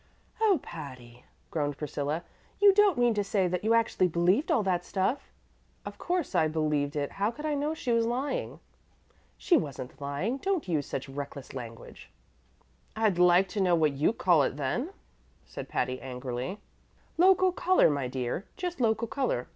"Oh, 0.41 0.59
Patty," 0.63 1.25
groaned 1.51 1.77
Priscilla, 1.77 2.23
"you 2.59 2.73
don't 2.73 2.97
mean 2.97 3.13
to 3.13 3.23
say 3.23 3.47
that 3.47 3.63
you 3.63 3.75
actually 3.75 4.07
believed 4.07 4.51
all 4.51 4.63
that 4.63 4.83
stuff?" 4.83 5.29
"Of 5.85 5.99
course 5.99 6.33
I 6.33 6.47
believed 6.47 6.95
it. 6.95 7.11
How 7.11 7.29
could 7.29 7.45
I 7.45 7.53
know 7.53 7.75
she 7.75 7.91
was 7.91 8.07
lying?" 8.07 8.59
"She 9.37 9.57
wasn't 9.57 10.01
lying. 10.01 10.37
Don't 10.37 10.67
use 10.67 10.87
such 10.87 11.07
reckless 11.07 11.53
language." 11.53 12.09
"I'd 12.95 13.19
like 13.19 13.47
to 13.49 13.61
know 13.61 13.75
what 13.75 13.91
you 13.93 14.11
call 14.11 14.41
it, 14.41 14.57
then?" 14.57 14.89
said 15.45 15.69
Patty, 15.69 16.01
angrily. 16.01 16.57
"Local 17.19 17.51
color, 17.51 17.87
my 17.91 18.07
dear, 18.07 18.45
just 18.57 18.81
local 18.81 19.07
color. 19.07 19.47